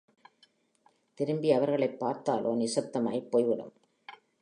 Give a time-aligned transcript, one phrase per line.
[1.19, 3.73] திரும்பி அவர்களைப் பார்த்தாலோ, நிசப்தமாய்ப் போய்விடும்!